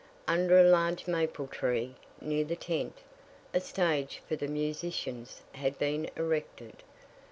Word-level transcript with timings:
Under 0.27 0.57
a 0.59 0.63
large 0.67 1.05
maple 1.05 1.45
tree, 1.45 1.93
near 2.19 2.43
the 2.43 2.55
tent, 2.55 2.97
a 3.53 3.59
stage 3.59 4.23
for 4.27 4.35
the 4.35 4.47
musicians 4.47 5.43
had 5.53 5.77
been 5.77 6.09
erected. 6.15 6.81